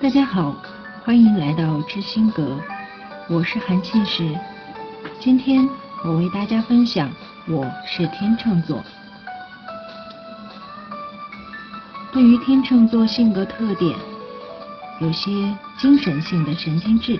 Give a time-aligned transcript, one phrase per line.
[0.00, 0.54] 大家好，
[1.02, 2.56] 欢迎来到知心阁，
[3.28, 4.32] 我是韩庆时。
[5.18, 5.68] 今天
[6.04, 7.10] 我为大家分享
[7.48, 8.80] 我是天秤座。
[12.12, 13.98] 对于天秤座性格特点，
[15.00, 17.18] 有些精神性的神经质。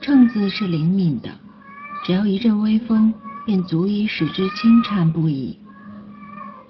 [0.00, 1.30] 秤子是灵敏的，
[2.04, 3.14] 只要一阵微风，
[3.44, 5.56] 便足以使之轻颤不已。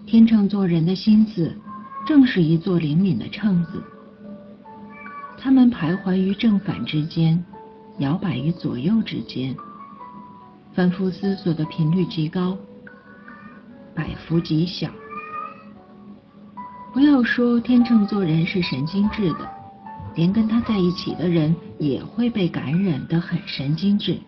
[0.05, 1.57] 天秤座人的心思，
[2.07, 3.83] 正是一座灵敏的秤子。
[5.47, 7.41] 他们徘徊于正反之间，
[7.99, 9.55] 摇摆于左右之间，
[10.75, 12.59] 反复思索的频率极高，
[13.95, 14.91] 摆幅极小。
[16.93, 19.49] 不要说天秤座人是神经质的，
[20.17, 24.19] 连跟他在一起的人也会被感染得很神经质。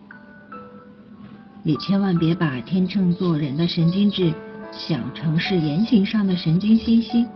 [1.63, 4.33] 也千万别把天秤座人的神经质。
[4.71, 7.27] 想成是言行上的神经兮兮，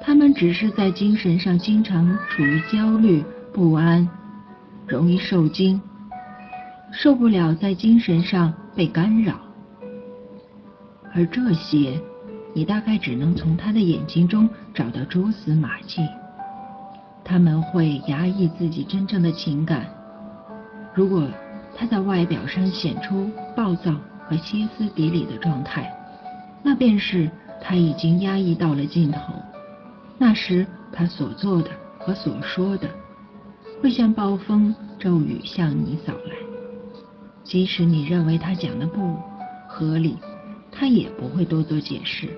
[0.00, 4.08] 他们只是在精神上经常处于焦虑不安，
[4.86, 5.80] 容易受惊，
[6.90, 9.34] 受不了在精神上被干扰，
[11.14, 12.00] 而这些
[12.54, 16.00] 你大概只能从他的眼睛中找到蛛丝马迹。
[17.22, 19.86] 他们会压抑自己真正的情感，
[20.94, 21.28] 如果
[21.76, 23.94] 他在外表上显出暴躁。
[24.30, 25.92] 和歇斯底里的状态，
[26.62, 27.28] 那便是
[27.60, 29.34] 他已经压抑到了尽头。
[30.22, 32.90] 那时他所做的和所说的，
[33.80, 36.36] 会像暴风骤雨向你扫来。
[37.42, 39.16] 即使你认为他讲的不
[39.66, 40.18] 合理，
[40.70, 42.28] 他也不会多做解释。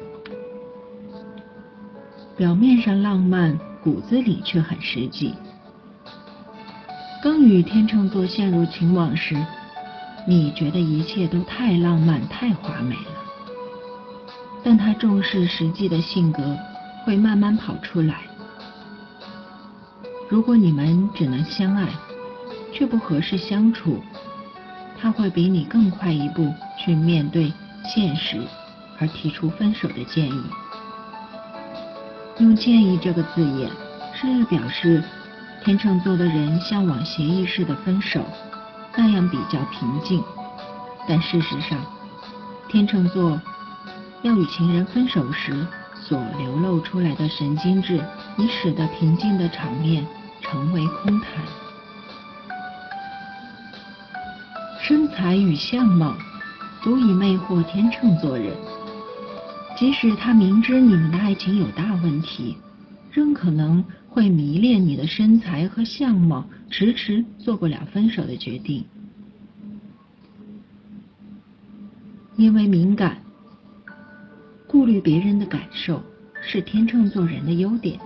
[2.37, 5.35] 表面上浪漫，骨子里却很实际。
[7.21, 9.37] 刚与天秤座陷入情网时。
[10.25, 13.25] 你觉得一切都太浪漫、太华美了，
[14.63, 16.57] 但他重视实际的性格
[17.05, 18.23] 会慢慢跑出来。
[20.29, 21.89] 如果你们只能相爱，
[22.73, 24.03] 却不合适相处，
[25.01, 27.53] 他会比你更快一步去面对
[27.85, 28.41] 现实，
[28.99, 30.43] 而提出分手的建议。
[32.39, 33.71] 用“建议”这个字眼，
[34.15, 35.05] 是表示
[35.63, 38.25] 天秤座的人向往协议式的分手。
[38.95, 40.23] 那样比较平静，
[41.09, 41.79] 但事实上，
[42.69, 43.41] 天秤座
[44.23, 45.67] 要与情人分手时
[46.07, 48.05] 所流露出来的神经质，
[48.37, 50.07] 已使得平静的场面
[50.41, 51.45] 成为空谈。
[54.81, 56.15] 身材与相貌
[56.83, 58.53] 足以魅惑天秤座人，
[59.77, 62.57] 即使他明知你们的爱情有大问题，
[63.11, 63.85] 仍可能。
[64.15, 68.85] 会迷恋你的身材和相貌，迟迟做不了分手的决定。
[72.37, 73.22] 因为敏感，
[74.73, 76.03] 顾虑别人的感受
[76.41, 78.01] 是天秤座人的优点，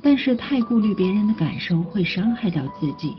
[0.00, 3.14] 但是太顾虑别人的感受会伤害到自己。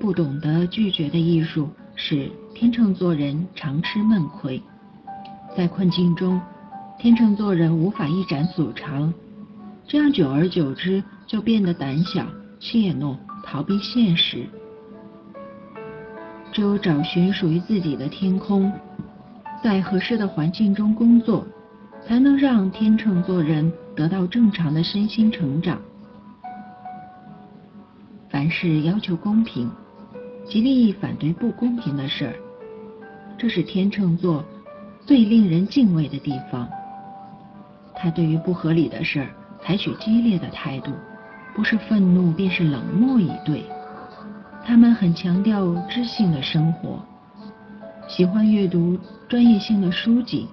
[0.00, 4.60] 不懂得拒绝的艺术，使天秤座人常吃闷亏。
[5.54, 6.40] 在困境中，
[6.98, 9.12] 天秤座人无法一展所长。
[9.86, 12.26] 这样久而久之，就变得胆小、
[12.58, 13.14] 怯懦、
[13.44, 14.46] 逃避现实。
[16.50, 18.72] 只有找寻属于自己的天空，
[19.62, 21.46] 在合适的环境中工作，
[22.06, 25.80] 才能让天秤座人得到正常的身心成长。
[28.28, 29.70] 凡事要求公平，
[30.44, 32.34] 极力反对不公平的事儿，
[33.38, 34.44] 这是天秤座
[35.06, 36.68] 最令人敬畏的地方。
[37.94, 39.28] 他对于不合理的事儿。
[39.64, 40.90] 采取激烈的态度，
[41.54, 43.62] 不是愤怒便是冷漠以对。
[44.64, 46.98] 他们很强调知性的生活，
[48.08, 48.98] 喜欢阅读
[49.28, 50.46] 专业性的书籍，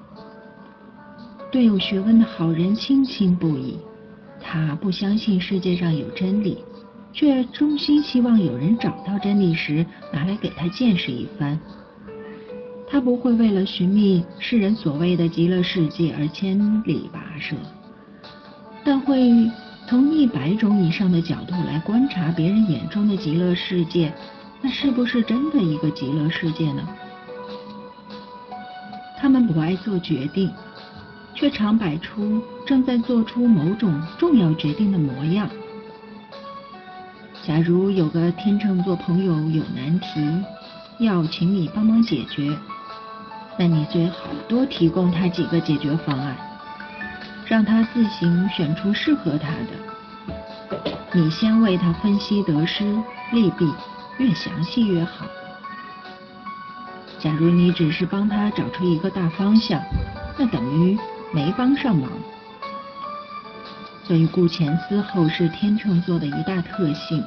[1.51, 3.77] 对有学问的好人倾心不已。
[4.41, 6.63] 他不相信世界上有真理，
[7.11, 11.59] 却衷心希望有人找到真理时拿来给他见识一番。
[12.89, 17.55] 他不会为了寻觅世人所谓的极乐世界而千里跋涉。
[18.83, 19.29] 但会
[19.87, 24.11] 从一百种以上的角度来观察别人眼中的极乐世界，
[24.61, 26.87] 那是不是真的一个极乐世界呢？
[29.19, 30.49] 他们不爱做决定，
[31.35, 35.49] 却常摆出正在做出某种重要决定的模样。
[37.45, 40.43] 假如有个天秤座朋友有难题，
[40.99, 42.57] 要请你帮忙解决，
[43.57, 46.35] 那你最好多提供他几个解决方案。
[47.45, 50.79] 让他自行选出适合他的，
[51.13, 52.83] 你先为他分析得失
[53.31, 53.67] 利弊，
[54.19, 55.25] 越详细越好。
[57.19, 59.81] 假如你只是帮他找出一个大方向，
[60.37, 60.97] 那等于
[61.33, 62.09] 没帮上忙。
[64.03, 67.23] 所以顾前思后是天秤座的一大特性，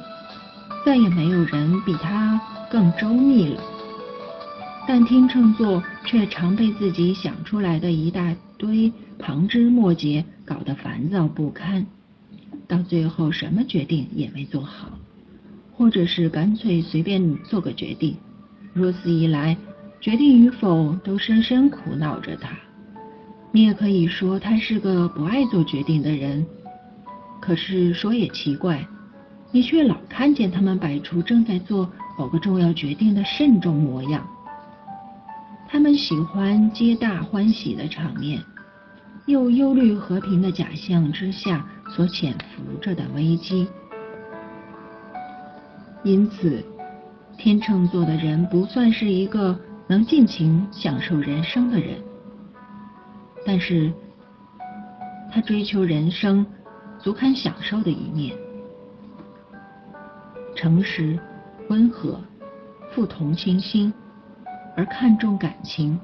[0.85, 3.61] 再也没有人比他更周密了。
[4.85, 11.85] 但天秤座却常被自己想出来的一大堆旁枝末节搞得烦躁不堪，
[12.67, 14.89] 到最后什么决定也没做好，
[15.71, 18.17] 或者是干脆随便做个决定，
[18.73, 19.55] 如此一来，
[20.03, 22.49] 决定与否都深深苦恼着他。
[23.53, 26.45] 你也可以说他是个不爱做决定的人，
[27.39, 28.85] 可是说也奇怪，
[29.49, 31.89] 你却老看见他们摆出正在做
[32.19, 34.27] 某个重要决定的慎重模样。
[35.69, 38.41] 他们喜欢皆大欢喜的场面，
[39.25, 41.65] 又忧虑和平的假象之下
[41.95, 43.65] 所潜伏着的危机。
[46.03, 46.61] 因此，
[47.37, 49.57] 天秤座的人不算是一个
[49.87, 52.01] 能尽情享受人生的人，
[53.45, 53.91] 但是
[55.31, 56.45] 他追求人生
[56.99, 58.35] 足堪享受的一面：
[60.55, 61.19] 诚实、
[61.69, 62.19] 温和、
[62.91, 63.93] 富同情心。
[64.75, 65.99] 而看重感情，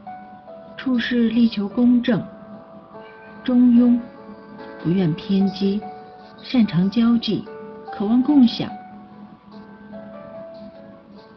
[0.77, 2.23] 处事力求公正、
[3.43, 3.99] 中庸，
[4.83, 5.81] 不愿偏激，
[6.43, 7.43] 擅长交际，
[7.91, 8.69] 渴望共享，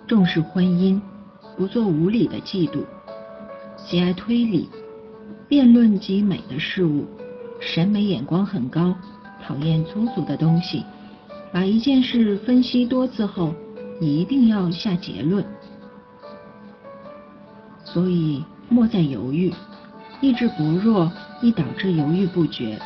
[0.07, 1.01] 重视婚姻，
[1.57, 2.85] 不做无理的嫉妒，
[3.77, 4.69] 喜爱推理、
[5.49, 7.07] 辩论及美的事物，
[7.61, 8.95] 审美眼光很高，
[9.43, 10.85] 讨厌粗俗的东西，
[11.53, 13.55] 把一件事分析多次后，
[14.01, 15.45] 一定要下结论。
[17.85, 19.53] 所以莫再犹豫，
[20.21, 21.13] 意志薄弱
[21.43, 22.79] 易导致犹豫不决。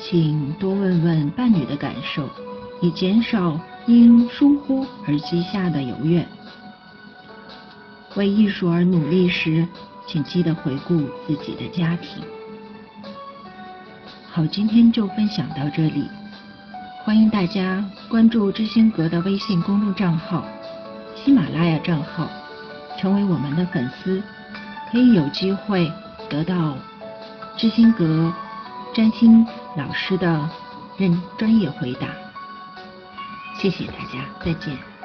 [0.00, 2.28] 请多问问伴侣的感受，
[2.80, 6.26] 以减少因疏忽而积下的犹怨。
[8.16, 9.66] 为艺术而努力时，
[10.06, 12.22] 请记得回顾自己的家庭。
[14.30, 16.08] 好，今天就分享到这里，
[17.04, 20.44] 欢迎大家关注知心阁的微信公众账号、
[21.14, 22.28] 喜马拉雅账号。
[22.98, 24.22] 成为我们的粉丝，
[24.90, 25.92] 可以有机会
[26.30, 26.74] 得到
[27.54, 28.32] 知心阁
[28.94, 29.46] 占星
[29.76, 30.48] 老师的
[30.96, 32.08] 认专业回答。
[33.60, 34.95] 谢谢大家，再见。